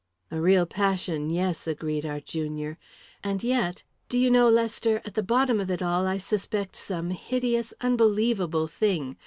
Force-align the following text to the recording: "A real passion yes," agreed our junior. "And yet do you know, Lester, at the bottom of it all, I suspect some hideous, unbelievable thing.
"A 0.31 0.41
real 0.41 0.65
passion 0.65 1.29
yes," 1.29 1.67
agreed 1.67 2.07
our 2.07 2.19
junior. 2.19 2.79
"And 3.23 3.43
yet 3.43 3.83
do 4.09 4.17
you 4.17 4.31
know, 4.31 4.49
Lester, 4.49 4.99
at 5.05 5.13
the 5.13 5.21
bottom 5.21 5.59
of 5.59 5.69
it 5.69 5.83
all, 5.83 6.07
I 6.07 6.17
suspect 6.17 6.75
some 6.75 7.11
hideous, 7.11 7.71
unbelievable 7.81 8.65
thing. 8.67 9.17